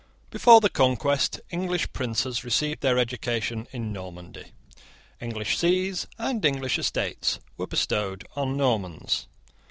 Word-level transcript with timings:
Before 0.31 0.61
the 0.61 0.69
Conquest, 0.71 1.39
English 1.51 1.93
princes 1.93 2.43
received 2.43 2.81
their 2.81 2.97
education 2.97 3.67
in 3.71 3.93
Normandy. 3.93 4.47
English 5.21 5.59
sees 5.59 6.07
and 6.17 6.43
English 6.43 6.79
estates 6.79 7.37
were 7.55 7.67
bestowed 7.67 8.25
on 8.35 8.57
Normans. 8.57 9.27